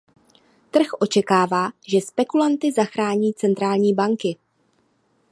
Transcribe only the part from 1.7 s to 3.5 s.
že spekulanty zachrání